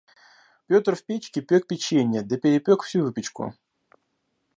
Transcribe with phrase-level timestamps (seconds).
[0.67, 3.53] Петр в печке пёк печенье, да перепёк всю выпечку.